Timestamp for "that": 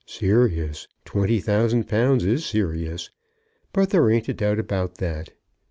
4.95-5.29